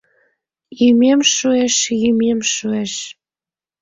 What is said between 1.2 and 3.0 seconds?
шуэш, йӱмем шуэш